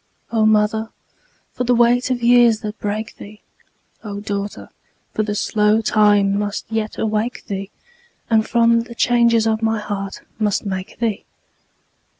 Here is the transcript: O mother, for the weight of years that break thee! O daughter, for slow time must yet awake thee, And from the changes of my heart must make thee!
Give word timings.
O 0.31 0.47
mother, 0.47 0.89
for 1.53 1.63
the 1.63 1.75
weight 1.75 2.09
of 2.09 2.23
years 2.23 2.61
that 2.61 2.79
break 2.79 3.17
thee! 3.17 3.41
O 4.03 4.19
daughter, 4.19 4.69
for 5.13 5.23
slow 5.35 5.79
time 5.79 6.39
must 6.39 6.65
yet 6.71 6.97
awake 6.97 7.45
thee, 7.45 7.69
And 8.27 8.43
from 8.49 8.79
the 8.85 8.95
changes 8.95 9.45
of 9.45 9.61
my 9.61 9.77
heart 9.77 10.21
must 10.39 10.65
make 10.65 10.97
thee! 10.97 11.25